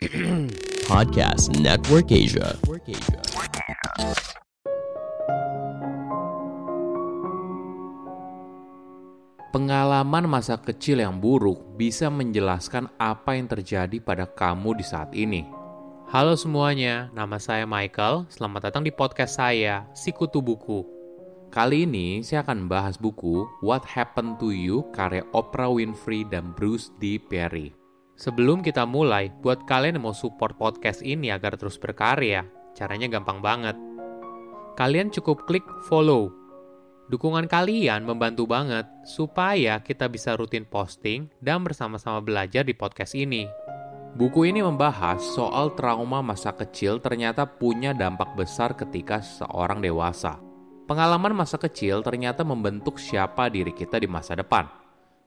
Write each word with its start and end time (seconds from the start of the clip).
Podcast 0.88 1.60
Network 1.60 2.08
Asia. 2.08 2.56
Pengalaman 9.52 10.24
masa 10.24 10.56
kecil 10.56 11.04
yang 11.04 11.20
buruk 11.20 11.76
bisa 11.76 12.08
menjelaskan 12.08 12.88
apa 12.96 13.36
yang 13.36 13.44
terjadi 13.44 14.00
pada 14.00 14.24
kamu 14.24 14.80
di 14.80 14.84
saat 14.88 15.12
ini. 15.12 15.44
Halo 16.08 16.32
semuanya, 16.32 17.12
nama 17.12 17.36
saya 17.36 17.68
Michael. 17.68 18.24
Selamat 18.32 18.72
datang 18.72 18.88
di 18.88 18.96
podcast 18.96 19.36
saya, 19.36 19.84
Sikutu 19.92 20.40
Buku. 20.40 20.80
Kali 21.52 21.84
ini 21.84 22.24
saya 22.24 22.40
akan 22.40 22.72
bahas 22.72 22.96
buku 22.96 23.44
What 23.60 23.84
Happened 23.84 24.40
to 24.40 24.48
You 24.48 24.88
karya 24.96 25.28
Oprah 25.36 25.68
Winfrey 25.68 26.24
dan 26.24 26.56
Bruce 26.56 26.88
D. 26.96 27.20
Perry. 27.20 27.79
Sebelum 28.20 28.60
kita 28.60 28.84
mulai, 28.84 29.32
buat 29.40 29.64
kalian 29.64 29.96
yang 29.96 30.04
mau 30.04 30.12
support 30.12 30.60
podcast 30.60 31.00
ini 31.00 31.32
agar 31.32 31.56
terus 31.56 31.80
berkarya, 31.80 32.44
caranya 32.76 33.08
gampang 33.08 33.40
banget. 33.40 33.80
Kalian 34.76 35.08
cukup 35.08 35.48
klik 35.48 35.64
follow 35.88 36.28
Dukungan 37.10 37.50
kalian 37.50 38.06
membantu 38.06 38.46
banget 38.46 38.86
supaya 39.02 39.82
kita 39.82 40.06
bisa 40.06 40.38
rutin 40.38 40.62
posting 40.62 41.26
dan 41.42 41.64
bersama-sama 41.64 42.22
belajar 42.22 42.62
di 42.62 42.70
podcast 42.70 43.18
ini. 43.18 43.50
Buku 44.14 44.46
ini 44.46 44.62
membahas 44.62 45.18
soal 45.18 45.74
trauma 45.74 46.22
masa 46.22 46.54
kecil 46.54 47.02
ternyata 47.02 47.48
punya 47.48 47.90
dampak 47.90 48.36
besar 48.38 48.78
ketika 48.78 49.24
seorang 49.24 49.82
dewasa. 49.82 50.38
Pengalaman 50.86 51.34
masa 51.34 51.58
kecil 51.58 52.04
ternyata 52.04 52.46
membentuk 52.46 53.00
siapa 53.02 53.50
diri 53.50 53.74
kita 53.74 53.98
di 53.98 54.06
masa 54.06 54.38
depan. 54.38 54.70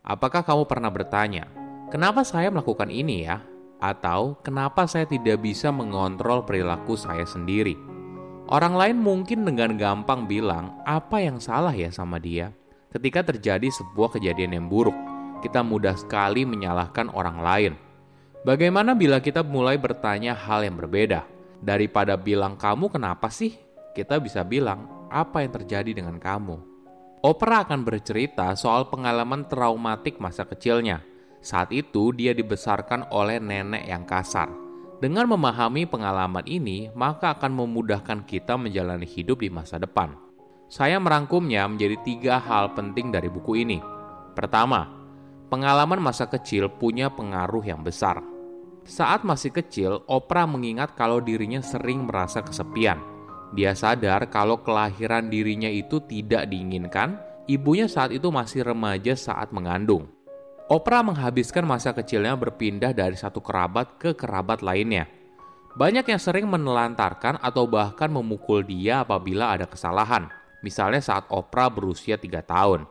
Apakah 0.08 0.40
kamu 0.48 0.64
pernah 0.64 0.88
bertanya, 0.88 1.63
kenapa 1.94 2.26
saya 2.26 2.50
melakukan 2.50 2.90
ini 2.90 3.30
ya? 3.30 3.46
Atau 3.78 4.42
kenapa 4.42 4.90
saya 4.90 5.06
tidak 5.06 5.46
bisa 5.46 5.70
mengontrol 5.70 6.42
perilaku 6.42 6.98
saya 6.98 7.30
sendiri? 7.30 7.78
Orang 8.50 8.74
lain 8.74 8.98
mungkin 8.98 9.46
dengan 9.46 9.78
gampang 9.78 10.26
bilang, 10.26 10.74
"Apa 10.84 11.22
yang 11.22 11.38
salah 11.38 11.72
ya 11.72 11.94
sama 11.94 12.18
dia?" 12.18 12.50
Ketika 12.90 13.22
terjadi 13.22 13.70
sebuah 13.70 14.18
kejadian 14.18 14.58
yang 14.58 14.66
buruk, 14.66 14.98
kita 15.46 15.62
mudah 15.62 15.94
sekali 15.94 16.44
menyalahkan 16.44 17.14
orang 17.14 17.38
lain. 17.40 17.74
Bagaimana 18.44 18.98
bila 18.98 19.22
kita 19.24 19.46
mulai 19.46 19.78
bertanya 19.78 20.36
hal 20.36 20.66
yang 20.66 20.76
berbeda? 20.76 21.24
Daripada 21.64 22.18
bilang, 22.20 22.58
"Kamu 22.60 22.90
kenapa 22.90 23.30
sih?" 23.30 23.56
Kita 23.94 24.20
bisa 24.20 24.44
bilang, 24.44 25.08
"Apa 25.08 25.46
yang 25.46 25.56
terjadi 25.56 25.96
dengan 25.96 26.20
kamu?" 26.20 26.58
Oprah 27.24 27.64
akan 27.64 27.88
bercerita 27.88 28.52
soal 28.60 28.92
pengalaman 28.92 29.48
traumatik 29.48 30.20
masa 30.20 30.44
kecilnya. 30.44 31.13
Saat 31.44 31.76
itu, 31.76 32.16
dia 32.16 32.32
dibesarkan 32.32 33.12
oleh 33.12 33.38
nenek 33.38 33.84
yang 33.84 34.08
kasar 34.08 34.64
dengan 35.04 35.28
memahami 35.28 35.84
pengalaman 35.84 36.48
ini, 36.48 36.88
maka 36.96 37.36
akan 37.36 37.52
memudahkan 37.52 38.24
kita 38.24 38.56
menjalani 38.56 39.04
hidup 39.04 39.44
di 39.44 39.52
masa 39.52 39.76
depan. 39.76 40.16
Saya 40.72 40.96
merangkumnya 40.96 41.68
menjadi 41.68 42.00
tiga 42.08 42.40
hal 42.40 42.72
penting 42.72 43.12
dari 43.12 43.28
buku 43.28 43.68
ini. 43.68 43.84
Pertama, 44.32 44.88
pengalaman 45.52 46.00
masa 46.00 46.32
kecil 46.32 46.72
punya 46.72 47.12
pengaruh 47.12 47.68
yang 47.68 47.84
besar. 47.84 48.24
Saat 48.88 49.28
masih 49.28 49.52
kecil, 49.52 50.08
Oprah 50.08 50.48
mengingat 50.48 50.96
kalau 50.96 51.20
dirinya 51.20 51.60
sering 51.60 52.08
merasa 52.08 52.40
kesepian. 52.40 53.04
Dia 53.52 53.76
sadar 53.76 54.32
kalau 54.32 54.64
kelahiran 54.64 55.28
dirinya 55.28 55.68
itu 55.68 56.00
tidak 56.08 56.48
diinginkan, 56.48 57.20
ibunya 57.52 57.92
saat 57.92 58.16
itu 58.16 58.32
masih 58.32 58.64
remaja 58.64 59.20
saat 59.20 59.52
mengandung. 59.52 60.08
Oprah 60.74 61.06
menghabiskan 61.06 61.70
masa 61.70 61.94
kecilnya 61.94 62.34
berpindah 62.34 62.98
dari 62.98 63.14
satu 63.14 63.46
kerabat 63.46 64.02
ke 64.02 64.18
kerabat 64.18 64.66
lainnya. 64.66 65.06
Banyak 65.78 66.02
yang 66.10 66.18
sering 66.18 66.50
menelantarkan 66.50 67.38
atau 67.46 67.70
bahkan 67.70 68.10
memukul 68.10 68.66
dia 68.66 69.06
apabila 69.06 69.54
ada 69.54 69.70
kesalahan, 69.70 70.34
misalnya 70.66 70.98
saat 70.98 71.30
Oprah 71.30 71.70
berusia 71.70 72.18
tiga 72.18 72.42
tahun. 72.42 72.90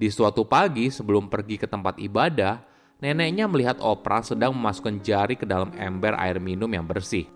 Di 0.00 0.08
suatu 0.08 0.48
pagi 0.48 0.88
sebelum 0.88 1.28
pergi 1.28 1.60
ke 1.60 1.68
tempat 1.68 2.00
ibadah, 2.00 2.64
neneknya 3.04 3.44
melihat 3.52 3.84
Oprah 3.84 4.24
sedang 4.24 4.56
memasukkan 4.56 5.04
jari 5.04 5.36
ke 5.36 5.44
dalam 5.44 5.76
ember 5.76 6.16
air 6.16 6.40
minum 6.40 6.72
yang 6.72 6.88
bersih. 6.88 7.28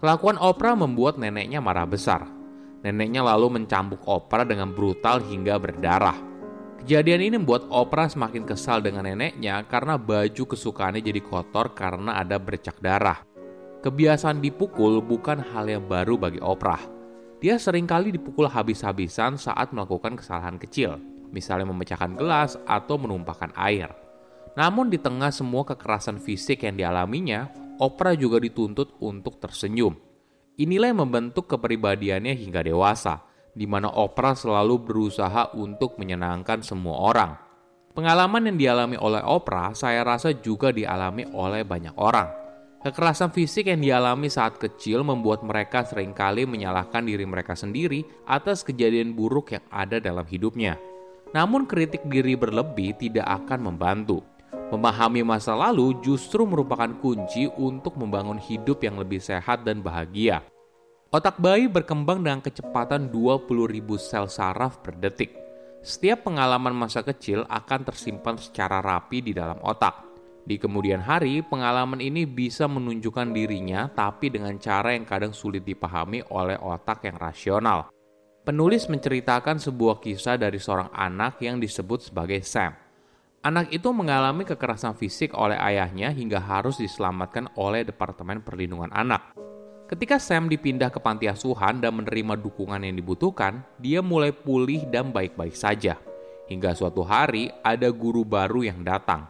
Kelakuan 0.00 0.40
Oprah 0.40 0.72
membuat 0.72 1.20
neneknya 1.20 1.60
marah 1.60 1.84
besar. 1.84 2.24
Neneknya 2.80 3.20
lalu 3.20 3.60
mencambuk 3.60 4.00
Oprah 4.08 4.48
dengan 4.48 4.72
brutal 4.72 5.20
hingga 5.20 5.60
berdarah. 5.60 6.27
Kejadian 6.78 7.26
ini 7.26 7.34
membuat 7.42 7.66
Oprah 7.74 8.06
semakin 8.06 8.46
kesal 8.46 8.78
dengan 8.78 9.02
neneknya 9.02 9.66
karena 9.66 9.98
baju 9.98 10.54
kesukaannya 10.54 11.02
jadi 11.02 11.18
kotor 11.18 11.74
karena 11.74 12.22
ada 12.22 12.38
bercak 12.38 12.78
darah. 12.78 13.26
Kebiasaan 13.82 14.38
dipukul 14.38 15.02
bukan 15.02 15.42
hal 15.42 15.66
yang 15.66 15.90
baru 15.90 16.14
bagi 16.14 16.38
Oprah. 16.38 16.78
Dia 17.42 17.58
sering 17.58 17.86
kali 17.86 18.14
dipukul 18.14 18.46
habis-habisan 18.46 19.38
saat 19.38 19.74
melakukan 19.74 20.18
kesalahan 20.18 20.58
kecil, 20.58 20.98
misalnya 21.34 21.66
memecahkan 21.70 22.14
gelas 22.14 22.54
atau 22.66 22.94
menumpahkan 22.94 23.54
air. 23.58 23.90
Namun 24.54 24.90
di 24.90 24.98
tengah 24.98 25.34
semua 25.34 25.66
kekerasan 25.66 26.22
fisik 26.22 26.62
yang 26.62 26.78
dialaminya, 26.78 27.50
Oprah 27.78 28.14
juga 28.14 28.38
dituntut 28.42 28.98
untuk 29.02 29.38
tersenyum. 29.42 29.94
Inilah 30.58 30.90
yang 30.90 31.06
membentuk 31.06 31.50
kepribadiannya 31.50 32.38
hingga 32.38 32.62
dewasa– 32.62 33.22
di 33.58 33.66
mana 33.66 33.90
Oprah 33.90 34.38
selalu 34.38 34.86
berusaha 34.86 35.50
untuk 35.58 35.98
menyenangkan 35.98 36.62
semua 36.62 37.10
orang. 37.10 37.34
Pengalaman 37.90 38.46
yang 38.46 38.56
dialami 38.56 38.94
oleh 38.94 39.18
Oprah 39.26 39.74
saya 39.74 40.06
rasa 40.06 40.30
juga 40.30 40.70
dialami 40.70 41.26
oleh 41.34 41.66
banyak 41.66 41.98
orang. 41.98 42.30
Kekerasan 42.78 43.34
fisik 43.34 43.66
yang 43.66 43.82
dialami 43.82 44.30
saat 44.30 44.54
kecil 44.54 45.02
membuat 45.02 45.42
mereka 45.42 45.82
sering 45.82 46.14
kali 46.14 46.46
menyalahkan 46.46 47.02
diri 47.02 47.26
mereka 47.26 47.58
sendiri 47.58 48.06
atas 48.22 48.62
kejadian 48.62 49.18
buruk 49.18 49.50
yang 49.50 49.66
ada 49.74 49.98
dalam 49.98 50.22
hidupnya. 50.22 50.78
Namun 51.34 51.66
kritik 51.66 52.06
diri 52.06 52.38
berlebih 52.38 52.94
tidak 52.94 53.26
akan 53.26 53.74
membantu. 53.74 54.22
Memahami 54.70 55.26
masa 55.26 55.58
lalu 55.58 55.98
justru 56.06 56.46
merupakan 56.46 56.94
kunci 57.02 57.50
untuk 57.58 57.98
membangun 57.98 58.38
hidup 58.38 58.78
yang 58.86 58.94
lebih 58.94 59.18
sehat 59.18 59.66
dan 59.66 59.82
bahagia. 59.82 60.46
Otak 61.08 61.40
bayi 61.40 61.72
berkembang 61.72 62.20
dengan 62.20 62.44
kecepatan 62.44 63.08
20.000 63.08 63.48
sel 63.96 64.28
saraf 64.28 64.84
per 64.84 64.92
detik. 64.92 65.32
Setiap 65.80 66.28
pengalaman 66.28 66.76
masa 66.76 67.00
kecil 67.00 67.48
akan 67.48 67.80
tersimpan 67.80 68.36
secara 68.36 68.84
rapi 68.84 69.24
di 69.24 69.32
dalam 69.32 69.56
otak. 69.64 70.04
Di 70.44 70.60
kemudian 70.60 71.00
hari, 71.00 71.40
pengalaman 71.40 72.04
ini 72.04 72.28
bisa 72.28 72.68
menunjukkan 72.68 73.32
dirinya 73.32 73.88
tapi 73.88 74.28
dengan 74.28 74.60
cara 74.60 74.92
yang 74.92 75.08
kadang 75.08 75.32
sulit 75.32 75.64
dipahami 75.64 76.28
oleh 76.28 76.60
otak 76.60 77.08
yang 77.08 77.16
rasional. 77.16 77.88
Penulis 78.44 78.84
menceritakan 78.92 79.56
sebuah 79.56 80.04
kisah 80.04 80.36
dari 80.36 80.60
seorang 80.60 80.92
anak 80.92 81.40
yang 81.40 81.56
disebut 81.56 82.12
sebagai 82.12 82.44
Sam. 82.44 82.76
Anak 83.40 83.72
itu 83.72 83.88
mengalami 83.96 84.44
kekerasan 84.44 84.92
fisik 84.92 85.32
oleh 85.32 85.56
ayahnya 85.56 86.12
hingga 86.12 86.36
harus 86.36 86.76
diselamatkan 86.76 87.48
oleh 87.56 87.80
Departemen 87.88 88.44
Perlindungan 88.44 88.92
Anak. 88.92 89.48
Ketika 89.88 90.20
Sam 90.20 90.52
dipindah 90.52 90.92
ke 90.92 91.00
panti 91.00 91.32
asuhan 91.32 91.80
dan 91.80 91.96
menerima 91.96 92.36
dukungan 92.36 92.84
yang 92.84 92.92
dibutuhkan, 92.92 93.64
dia 93.80 94.04
mulai 94.04 94.36
pulih 94.36 94.84
dan 94.84 95.08
baik-baik 95.08 95.56
saja. 95.56 95.96
Hingga 96.44 96.76
suatu 96.76 97.00
hari 97.00 97.48
ada 97.64 97.88
guru 97.88 98.20
baru 98.20 98.68
yang 98.68 98.84
datang. 98.84 99.24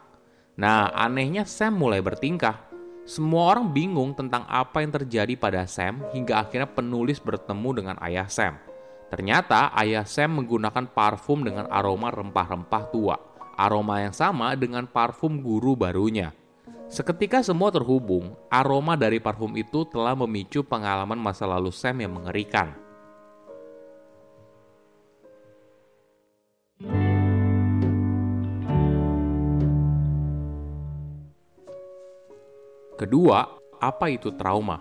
Nah, 0.59 0.91
anehnya 0.99 1.47
Sam 1.47 1.79
mulai 1.79 2.03
bertingkah. 2.03 2.59
Semua 3.07 3.55
orang 3.55 3.71
bingung 3.71 4.19
tentang 4.19 4.43
apa 4.51 4.83
yang 4.83 4.91
terjadi 4.91 5.39
pada 5.39 5.63
Sam 5.71 6.03
hingga 6.11 6.43
akhirnya 6.43 6.67
penulis 6.67 7.23
bertemu 7.23 7.71
dengan 7.79 7.97
ayah 8.03 8.27
Sam. 8.27 8.59
Ternyata 9.15 9.71
ayah 9.79 10.03
Sam 10.03 10.43
menggunakan 10.43 10.91
parfum 10.91 11.47
dengan 11.47 11.71
aroma 11.71 12.11
rempah-rempah 12.11 12.85
tua. 12.91 13.15
Aroma 13.55 14.03
yang 14.03 14.13
sama 14.13 14.59
dengan 14.59 14.91
parfum 14.91 15.39
guru 15.39 15.79
barunya. 15.79 16.35
Seketika 16.89 17.45
semua 17.45 17.69
terhubung, 17.69 18.33
aroma 18.49 18.97
dari 18.97 19.21
parfum 19.21 19.53
itu 19.61 19.85
telah 19.93 20.17
memicu 20.17 20.65
pengalaman 20.65 21.21
masa 21.21 21.45
lalu 21.45 21.69
Sam 21.69 22.01
yang 22.01 22.17
mengerikan. 22.17 22.73
Kedua, 32.97 33.53
apa 33.77 34.09
itu 34.09 34.33
trauma? 34.33 34.81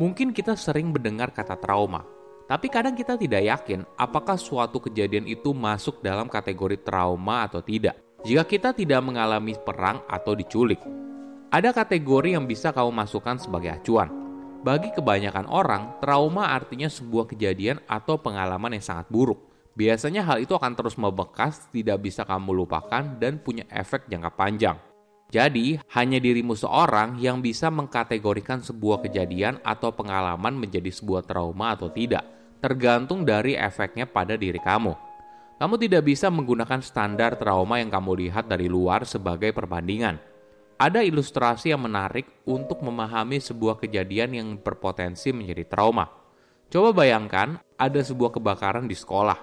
Mungkin 0.00 0.32
kita 0.32 0.56
sering 0.56 0.96
mendengar 0.96 1.28
kata 1.28 1.60
trauma, 1.60 2.08
tapi 2.48 2.72
kadang 2.72 2.96
kita 2.96 3.20
tidak 3.20 3.44
yakin 3.44 3.84
apakah 4.00 4.40
suatu 4.40 4.80
kejadian 4.80 5.28
itu 5.28 5.52
masuk 5.52 6.00
dalam 6.00 6.24
kategori 6.24 6.80
trauma 6.80 7.44
atau 7.44 7.60
tidak. 7.60 8.00
Jika 8.24 8.48
kita 8.48 8.72
tidak 8.72 9.04
mengalami 9.04 9.52
perang 9.60 10.00
atau 10.08 10.32
diculik, 10.32 11.03
ada 11.54 11.70
kategori 11.70 12.34
yang 12.34 12.50
bisa 12.50 12.74
kamu 12.74 12.90
masukkan 12.90 13.38
sebagai 13.38 13.78
acuan. 13.78 14.10
Bagi 14.66 14.90
kebanyakan 14.90 15.46
orang, 15.46 16.02
trauma 16.02 16.50
artinya 16.50 16.90
sebuah 16.90 17.30
kejadian 17.30 17.78
atau 17.86 18.18
pengalaman 18.18 18.74
yang 18.74 18.82
sangat 18.82 19.06
buruk. 19.06 19.38
Biasanya 19.78 20.26
hal 20.26 20.42
itu 20.42 20.50
akan 20.58 20.74
terus 20.74 20.98
membekas, 20.98 21.70
tidak 21.70 22.02
bisa 22.02 22.26
kamu 22.26 22.66
lupakan, 22.66 23.06
dan 23.22 23.38
punya 23.38 23.62
efek 23.70 24.10
jangka 24.10 24.34
panjang. 24.34 24.76
Jadi, 25.30 25.78
hanya 25.94 26.18
dirimu 26.18 26.58
seorang 26.58 27.22
yang 27.22 27.38
bisa 27.38 27.70
mengkategorikan 27.70 28.58
sebuah 28.58 29.06
kejadian 29.06 29.62
atau 29.62 29.94
pengalaman 29.94 30.58
menjadi 30.58 30.90
sebuah 30.90 31.22
trauma 31.22 31.78
atau 31.78 31.86
tidak, 31.86 32.26
tergantung 32.58 33.22
dari 33.22 33.54
efeknya 33.54 34.10
pada 34.10 34.34
diri 34.34 34.58
kamu. 34.58 34.90
Kamu 35.62 35.74
tidak 35.78 36.02
bisa 36.02 36.34
menggunakan 36.34 36.82
standar 36.82 37.38
trauma 37.38 37.78
yang 37.78 37.94
kamu 37.94 38.26
lihat 38.26 38.50
dari 38.50 38.66
luar 38.66 39.06
sebagai 39.06 39.54
perbandingan. 39.54 40.33
Ada 40.74 41.06
ilustrasi 41.06 41.70
yang 41.70 41.86
menarik 41.86 42.26
untuk 42.42 42.82
memahami 42.82 43.38
sebuah 43.38 43.78
kejadian 43.78 44.34
yang 44.34 44.48
berpotensi 44.58 45.30
menjadi 45.30 45.62
trauma. 45.70 46.10
Coba 46.66 46.90
bayangkan 46.90 47.62
ada 47.78 48.02
sebuah 48.02 48.34
kebakaran 48.34 48.90
di 48.90 48.98
sekolah. 48.98 49.38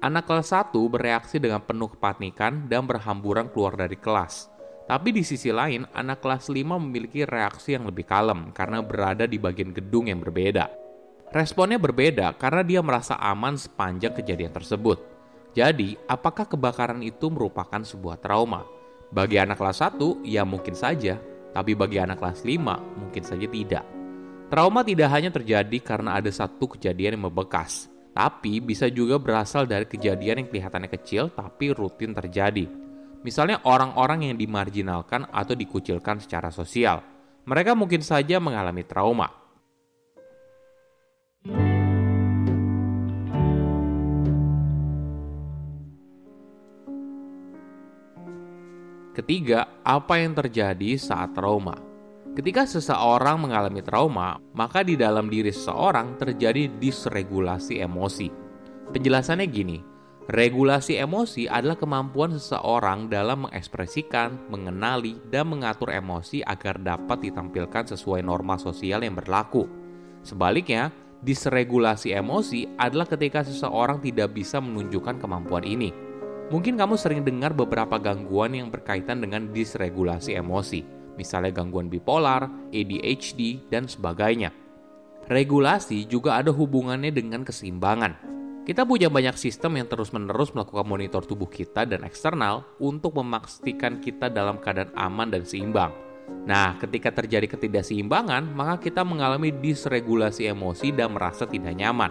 Anak 0.00 0.24
kelas 0.24 0.56
1 0.56 0.72
bereaksi 0.88 1.36
dengan 1.36 1.60
penuh 1.60 1.92
kepanikan 1.92 2.64
dan 2.64 2.88
berhamburan 2.88 3.52
keluar 3.52 3.76
dari 3.76 4.00
kelas. 4.00 4.48
Tapi 4.88 5.12
di 5.12 5.20
sisi 5.20 5.52
lain, 5.52 5.84
anak 5.92 6.24
kelas 6.24 6.48
5 6.48 6.56
memiliki 6.80 7.28
reaksi 7.28 7.76
yang 7.76 7.84
lebih 7.84 8.08
kalem 8.08 8.48
karena 8.56 8.80
berada 8.80 9.28
di 9.28 9.36
bagian 9.36 9.76
gedung 9.76 10.08
yang 10.08 10.24
berbeda. 10.24 10.72
Responnya 11.28 11.76
berbeda 11.76 12.32
karena 12.40 12.64
dia 12.64 12.80
merasa 12.80 13.20
aman 13.20 13.60
sepanjang 13.60 14.16
kejadian 14.16 14.56
tersebut. 14.56 14.96
Jadi, 15.52 16.00
apakah 16.08 16.48
kebakaran 16.48 17.04
itu 17.04 17.28
merupakan 17.28 17.84
sebuah 17.84 18.16
trauma? 18.16 18.79
Bagi 19.10 19.42
anak 19.42 19.58
kelas 19.58 19.82
1, 19.82 20.22
ya 20.22 20.46
mungkin 20.46 20.78
saja. 20.78 21.18
Tapi 21.50 21.74
bagi 21.74 21.98
anak 21.98 22.22
kelas 22.22 22.46
5, 22.46 22.78
mungkin 22.94 23.22
saja 23.26 23.46
tidak. 23.50 23.84
Trauma 24.50 24.82
tidak 24.82 25.10
hanya 25.14 25.30
terjadi 25.30 25.78
karena 25.78 26.18
ada 26.18 26.30
satu 26.30 26.66
kejadian 26.74 27.14
yang 27.14 27.30
membekas, 27.30 27.86
tapi 28.10 28.58
bisa 28.58 28.90
juga 28.90 29.14
berasal 29.14 29.62
dari 29.62 29.86
kejadian 29.86 30.42
yang 30.42 30.48
kelihatannya 30.50 30.90
kecil 30.90 31.30
tapi 31.30 31.70
rutin 31.70 32.10
terjadi. 32.10 32.66
Misalnya 33.22 33.62
orang-orang 33.62 34.26
yang 34.26 34.34
dimarginalkan 34.34 35.30
atau 35.30 35.54
dikucilkan 35.54 36.18
secara 36.18 36.50
sosial. 36.50 36.98
Mereka 37.46 37.78
mungkin 37.78 38.02
saja 38.02 38.42
mengalami 38.42 38.82
trauma. 38.82 39.39
Ketiga, 49.20 49.68
apa 49.84 50.16
yang 50.16 50.32
terjadi 50.32 50.96
saat 50.96 51.36
trauma? 51.36 51.76
Ketika 52.32 52.64
seseorang 52.64 53.36
mengalami 53.36 53.84
trauma, 53.84 54.40
maka 54.56 54.80
di 54.80 54.96
dalam 54.96 55.28
diri 55.28 55.52
seseorang 55.52 56.16
terjadi 56.16 56.72
disregulasi 56.80 57.84
emosi. 57.84 58.32
Penjelasannya 58.88 59.44
gini, 59.52 59.78
Regulasi 60.24 60.96
emosi 60.96 61.52
adalah 61.52 61.76
kemampuan 61.76 62.32
seseorang 62.32 63.12
dalam 63.12 63.44
mengekspresikan, 63.44 64.48
mengenali, 64.48 65.20
dan 65.28 65.52
mengatur 65.52 65.92
emosi 65.92 66.40
agar 66.40 66.80
dapat 66.80 67.28
ditampilkan 67.28 67.92
sesuai 67.92 68.24
norma 68.24 68.56
sosial 68.56 69.04
yang 69.04 69.20
berlaku. 69.20 69.68
Sebaliknya, 70.24 70.94
disregulasi 71.20 72.16
emosi 72.16 72.72
adalah 72.80 73.04
ketika 73.04 73.44
seseorang 73.44 74.00
tidak 74.00 74.32
bisa 74.32 74.64
menunjukkan 74.64 75.20
kemampuan 75.20 75.66
ini. 75.68 76.09
Mungkin 76.50 76.74
kamu 76.74 76.98
sering 76.98 77.22
dengar 77.22 77.54
beberapa 77.54 77.94
gangguan 78.02 78.58
yang 78.58 78.74
berkaitan 78.74 79.22
dengan 79.22 79.54
disregulasi 79.54 80.34
emosi, 80.34 80.82
misalnya 81.14 81.54
gangguan 81.54 81.86
bipolar, 81.86 82.50
ADHD, 82.74 83.70
dan 83.70 83.86
sebagainya. 83.86 84.50
Regulasi 85.30 86.10
juga 86.10 86.42
ada 86.42 86.50
hubungannya 86.50 87.14
dengan 87.14 87.46
keseimbangan. 87.46 88.18
Kita 88.66 88.82
punya 88.82 89.06
banyak 89.06 89.38
sistem 89.38 89.78
yang 89.78 89.86
terus-menerus 89.86 90.50
melakukan 90.50 90.90
monitor 90.90 91.22
tubuh 91.22 91.46
kita 91.46 91.86
dan 91.86 92.02
eksternal 92.02 92.66
untuk 92.82 93.14
memastikan 93.22 94.02
kita 94.02 94.26
dalam 94.26 94.58
keadaan 94.58 94.90
aman 94.98 95.30
dan 95.30 95.46
seimbang. 95.46 95.94
Nah, 96.50 96.74
ketika 96.82 97.14
terjadi 97.14 97.46
ketidakseimbangan, 97.46 98.50
maka 98.50 98.82
kita 98.82 99.06
mengalami 99.06 99.54
disregulasi 99.54 100.50
emosi 100.50 100.90
dan 100.90 101.14
merasa 101.14 101.46
tidak 101.46 101.78
nyaman. 101.78 102.10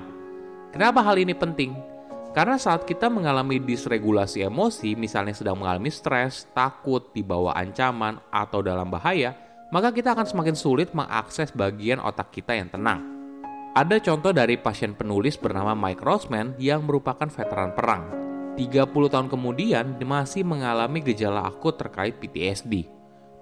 Kenapa 0.72 1.04
hal 1.04 1.20
ini 1.20 1.36
penting? 1.36 1.99
Karena 2.30 2.62
saat 2.62 2.86
kita 2.86 3.10
mengalami 3.10 3.58
disregulasi 3.58 4.46
emosi, 4.46 4.94
misalnya 4.94 5.34
sedang 5.34 5.58
mengalami 5.58 5.90
stres, 5.90 6.46
takut, 6.54 7.10
di 7.10 7.26
bawah 7.26 7.58
ancaman, 7.58 8.22
atau 8.30 8.62
dalam 8.62 8.86
bahaya, 8.86 9.34
maka 9.74 9.90
kita 9.90 10.14
akan 10.14 10.30
semakin 10.30 10.54
sulit 10.54 10.94
mengakses 10.94 11.50
bagian 11.50 11.98
otak 11.98 12.30
kita 12.30 12.54
yang 12.54 12.70
tenang. 12.70 13.02
Ada 13.74 14.02
contoh 14.02 14.34
dari 14.34 14.58
pasien 14.58 14.94
penulis 14.94 15.38
bernama 15.38 15.74
Mike 15.78 16.02
Rossman 16.06 16.58
yang 16.58 16.86
merupakan 16.86 17.30
veteran 17.30 17.74
perang. 17.74 18.04
30 18.58 18.92
tahun 18.92 19.30
kemudian 19.30 19.98
masih 20.04 20.44
mengalami 20.44 21.00
gejala 21.06 21.48
akut 21.48 21.78
terkait 21.78 22.18
PTSD. 22.18 22.90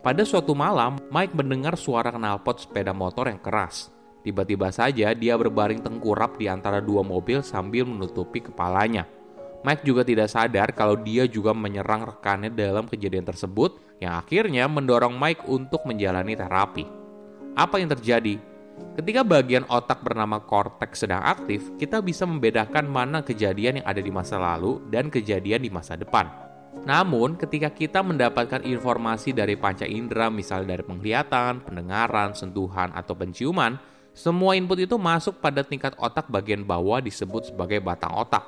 Pada 0.04 0.24
suatu 0.24 0.54
malam, 0.56 1.00
Mike 1.10 1.36
mendengar 1.36 1.76
suara 1.76 2.14
knalpot 2.14 2.64
sepeda 2.64 2.94
motor 2.96 3.28
yang 3.28 3.42
keras. 3.42 3.97
Tiba-tiba 4.28 4.68
saja 4.76 5.16
dia 5.16 5.40
berbaring 5.40 5.80
tengkurap 5.80 6.36
di 6.36 6.52
antara 6.52 6.84
dua 6.84 7.00
mobil 7.00 7.40
sambil 7.40 7.88
menutupi 7.88 8.44
kepalanya. 8.44 9.08
Mike 9.64 9.88
juga 9.88 10.04
tidak 10.04 10.28
sadar 10.28 10.76
kalau 10.76 11.00
dia 11.00 11.24
juga 11.32 11.56
menyerang 11.56 12.04
rekannya 12.04 12.52
dalam 12.52 12.92
kejadian 12.92 13.24
tersebut 13.24 13.80
yang 14.04 14.20
akhirnya 14.20 14.68
mendorong 14.68 15.16
Mike 15.16 15.48
untuk 15.48 15.88
menjalani 15.88 16.36
terapi. 16.36 16.84
Apa 17.56 17.80
yang 17.80 17.88
terjadi? 17.88 18.36
Ketika 19.00 19.24
bagian 19.24 19.64
otak 19.72 20.04
bernama 20.04 20.44
korteks 20.44 21.08
sedang 21.08 21.24
aktif, 21.24 21.72
kita 21.80 22.04
bisa 22.04 22.28
membedakan 22.28 22.84
mana 22.84 23.24
kejadian 23.24 23.80
yang 23.80 23.88
ada 23.88 24.04
di 24.04 24.12
masa 24.12 24.36
lalu 24.36 24.84
dan 24.92 25.08
kejadian 25.08 25.64
di 25.64 25.72
masa 25.72 25.96
depan. 25.96 26.28
Namun, 26.84 27.40
ketika 27.40 27.72
kita 27.72 28.04
mendapatkan 28.04 28.60
informasi 28.60 29.32
dari 29.32 29.56
panca 29.56 29.88
indera, 29.88 30.28
misalnya 30.28 30.76
dari 30.76 30.84
penglihatan, 30.84 31.64
pendengaran, 31.64 32.36
sentuhan, 32.36 32.92
atau 32.94 33.18
penciuman, 33.18 33.97
semua 34.18 34.58
input 34.58 34.82
itu 34.82 34.98
masuk 34.98 35.38
pada 35.38 35.62
tingkat 35.62 35.94
otak 36.02 36.26
bagian 36.26 36.66
bawah 36.66 36.98
disebut 36.98 37.54
sebagai 37.54 37.78
batang 37.78 38.18
otak. 38.18 38.42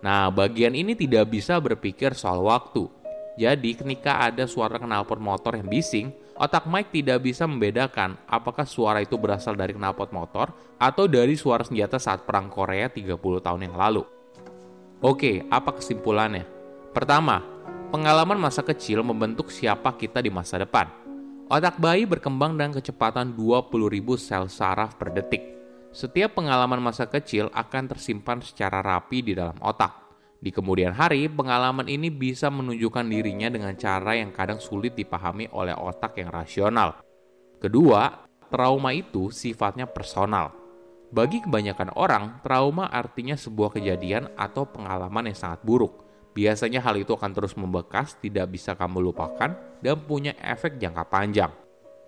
Nah, 0.00 0.32
bagian 0.32 0.72
ini 0.72 0.96
tidak 0.96 1.28
bisa 1.28 1.60
berpikir 1.60 2.16
soal 2.16 2.40
waktu. 2.40 2.88
Jadi, 3.36 3.76
ketika 3.76 4.24
ada 4.24 4.48
suara 4.48 4.80
knalpot 4.80 5.20
motor 5.20 5.60
yang 5.60 5.68
bising, 5.68 6.08
Otak 6.40 6.64
Mike 6.64 6.88
tidak 6.88 7.20
bisa 7.20 7.44
membedakan 7.44 8.16
apakah 8.24 8.64
suara 8.64 9.04
itu 9.04 9.12
berasal 9.20 9.52
dari 9.52 9.76
knalpot 9.76 10.08
motor 10.08 10.56
atau 10.80 11.04
dari 11.04 11.36
suara 11.36 11.60
senjata 11.60 12.00
saat 12.00 12.24
perang 12.24 12.48
Korea 12.48 12.88
30 12.88 13.20
tahun 13.20 13.68
yang 13.68 13.76
lalu. 13.76 14.08
Oke, 15.04 15.44
apa 15.52 15.76
kesimpulannya? 15.76 16.48
Pertama, 16.96 17.44
pengalaman 17.92 18.40
masa 18.40 18.64
kecil 18.64 19.04
membentuk 19.04 19.52
siapa 19.52 19.92
kita 20.00 20.24
di 20.24 20.32
masa 20.32 20.56
depan. 20.56 20.88
Otak 21.50 21.82
bayi 21.82 22.06
berkembang 22.06 22.54
dengan 22.54 22.78
kecepatan 22.78 23.34
20.000 23.34 23.74
sel 24.22 24.46
saraf 24.46 24.94
per 24.94 25.10
detik. 25.10 25.42
Setiap 25.90 26.38
pengalaman 26.38 26.78
masa 26.78 27.10
kecil 27.10 27.50
akan 27.50 27.90
tersimpan 27.90 28.38
secara 28.38 28.78
rapi 28.78 29.18
di 29.18 29.34
dalam 29.34 29.58
otak. 29.58 30.14
Di 30.38 30.54
kemudian 30.54 30.94
hari, 30.94 31.26
pengalaman 31.26 31.90
ini 31.90 32.06
bisa 32.06 32.54
menunjukkan 32.54 33.02
dirinya 33.02 33.50
dengan 33.50 33.74
cara 33.74 34.14
yang 34.14 34.30
kadang 34.30 34.62
sulit 34.62 34.94
dipahami 34.94 35.50
oleh 35.50 35.74
otak 35.74 36.22
yang 36.22 36.30
rasional. 36.30 37.02
Kedua, 37.58 38.30
trauma 38.46 38.94
itu 38.94 39.34
sifatnya 39.34 39.90
personal. 39.90 40.54
Bagi 41.10 41.42
kebanyakan 41.42 41.98
orang, 41.98 42.38
trauma 42.46 42.86
artinya 42.86 43.34
sebuah 43.34 43.74
kejadian 43.74 44.38
atau 44.38 44.70
pengalaman 44.70 45.26
yang 45.26 45.34
sangat 45.34 45.66
buruk. 45.66 46.09
Biasanya 46.30 46.78
hal 46.82 47.00
itu 47.02 47.10
akan 47.14 47.32
terus 47.34 47.58
membekas, 47.58 48.14
tidak 48.22 48.54
bisa 48.54 48.78
kamu 48.78 49.10
lupakan, 49.10 49.50
dan 49.82 49.96
punya 50.06 50.34
efek 50.38 50.78
jangka 50.78 51.04
panjang. 51.10 51.52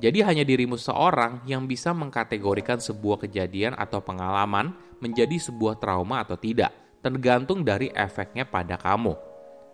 Jadi 0.02 0.18
hanya 0.22 0.42
dirimu 0.42 0.74
seorang 0.74 1.46
yang 1.46 1.66
bisa 1.66 1.94
mengkategorikan 1.94 2.82
sebuah 2.82 3.22
kejadian 3.26 3.78
atau 3.78 4.02
pengalaman 4.02 4.74
menjadi 4.98 5.38
sebuah 5.38 5.78
trauma 5.78 6.26
atau 6.26 6.34
tidak 6.34 6.74
tergantung 7.02 7.66
dari 7.66 7.90
efeknya 7.90 8.46
pada 8.46 8.78
kamu. 8.78 9.14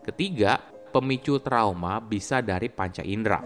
Ketiga, 0.05 0.61
pemicu 0.93 1.41
trauma 1.41 2.01
bisa 2.01 2.41
dari 2.41 2.73
panca 2.73 3.05
indera. 3.05 3.41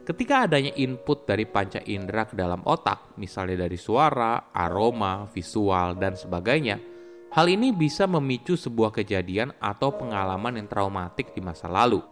Ketika 0.00 0.48
adanya 0.48 0.72
input 0.80 1.28
dari 1.28 1.44
panca 1.44 1.78
indera 1.84 2.24
ke 2.24 2.34
dalam 2.34 2.64
otak, 2.64 3.14
misalnya 3.20 3.68
dari 3.68 3.76
suara, 3.76 4.50
aroma, 4.50 5.28
visual, 5.30 5.94
dan 6.00 6.16
sebagainya, 6.16 6.89
hal 7.30 7.46
ini 7.46 7.70
bisa 7.70 8.10
memicu 8.10 8.58
sebuah 8.58 8.90
kejadian 8.90 9.54
atau 9.62 9.94
pengalaman 9.94 10.58
yang 10.58 10.66
traumatik 10.66 11.30
di 11.30 11.38
masa 11.38 11.70
lalu. 11.70 12.02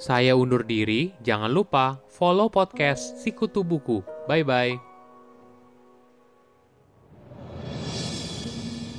Saya 0.00 0.32
undur 0.38 0.64
diri, 0.64 1.12
jangan 1.20 1.50
lupa 1.50 2.00
follow 2.08 2.48
podcast 2.48 3.20
Sikutu 3.20 3.66
Buku. 3.66 4.00
Bye-bye. 4.30 4.88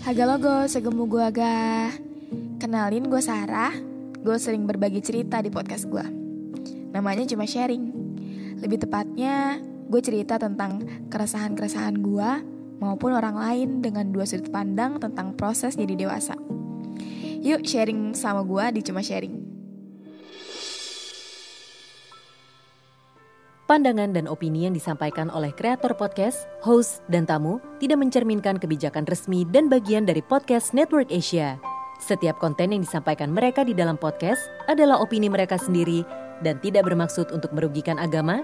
Haga 0.01 0.23
logo, 0.25 0.65
segemu 0.65 1.05
gue 1.05 1.23
agak 1.23 1.93
Kenalin 2.57 3.05
gue 3.05 3.21
Sarah 3.21 3.69
Gue 4.17 4.33
sering 4.41 4.65
berbagi 4.65 4.97
cerita 4.97 5.37
di 5.45 5.53
podcast 5.53 5.85
gue 5.85 6.01
Namanya 6.89 7.21
cuma 7.29 7.45
sharing 7.45 7.93
Lebih 8.65 8.81
tepatnya 8.81 9.61
gue 9.61 10.01
cerita 10.01 10.41
tentang 10.41 11.05
keresahan-keresahan 11.05 12.01
gue 12.01 12.29
Maupun 12.81 13.13
orang 13.13 13.37
lain 13.37 13.85
dengan 13.85 14.09
dua 14.09 14.25
sudut 14.25 14.49
pandang 14.49 14.97
tentang 14.97 15.37
proses 15.37 15.77
jadi 15.77 15.93
dewasa 15.93 16.33
Yuk 17.41 17.61
sharing 17.61 18.17
sama 18.17 18.41
gue 18.41 18.65
di 18.77 18.81
Cuma 18.81 19.05
Sharing 19.05 19.41
Pandangan 23.71 24.11
dan 24.11 24.27
opini 24.27 24.67
yang 24.67 24.75
disampaikan 24.75 25.31
oleh 25.31 25.55
kreator 25.55 25.95
podcast, 25.95 26.43
host, 26.59 26.99
dan 27.07 27.23
tamu 27.23 27.63
tidak 27.79 28.03
mencerminkan 28.03 28.59
kebijakan 28.59 29.07
resmi 29.07 29.47
dan 29.47 29.71
bagian 29.71 30.03
dari 30.03 30.19
podcast 30.19 30.75
Network 30.75 31.07
Asia. 31.07 31.55
Setiap 32.03 32.35
konten 32.35 32.75
yang 32.75 32.83
disampaikan 32.83 33.31
mereka 33.31 33.63
di 33.63 33.71
dalam 33.71 33.95
podcast 33.95 34.43
adalah 34.67 34.99
opini 34.99 35.31
mereka 35.31 35.55
sendiri 35.55 36.03
dan 36.43 36.59
tidak 36.59 36.83
bermaksud 36.83 37.31
untuk 37.31 37.55
merugikan 37.55 37.95
agama, 37.95 38.43